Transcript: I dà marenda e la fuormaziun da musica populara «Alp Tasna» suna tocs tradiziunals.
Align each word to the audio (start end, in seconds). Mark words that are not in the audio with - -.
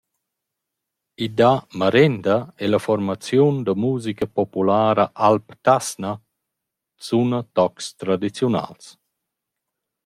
I 1.25 1.27
dà 1.39 1.51
marenda 1.79 2.37
e 2.63 2.65
la 2.69 2.79
fuormaziun 2.85 3.55
da 3.65 3.73
musica 3.85 4.25
populara 4.37 5.05
«Alp 5.29 5.47
Tasna» 5.65 6.11
suna 7.05 7.39
tocs 7.55 7.85
tradiziunals. 8.01 8.85